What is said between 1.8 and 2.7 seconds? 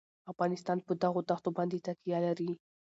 تکیه لري.